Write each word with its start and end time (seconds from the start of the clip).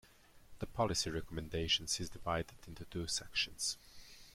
The 0.57 0.65
policy 0.65 1.11
recommendations 1.11 1.99
is 1.99 2.09
divided 2.09 2.55
into 2.67 2.85
two 2.85 3.05
sections. 3.05 3.77